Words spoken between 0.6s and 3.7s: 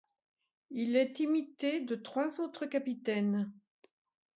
Il est imité de trois autres capitaines.